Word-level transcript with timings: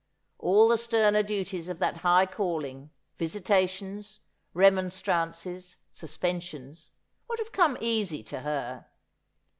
All 0.39 0.67
the 0.69 0.79
sterner 0.79 1.21
duties 1.21 1.69
of 1.69 1.77
that 1.77 1.97
high 1.97 2.25
calling— 2.25 2.89
visitations, 3.19 4.17
remonstrances, 4.55 5.75
suspensions— 5.91 6.89
would 7.29 7.37
have 7.37 7.51
come 7.51 7.77
easy 7.79 8.23
to 8.23 8.39
her. 8.39 8.87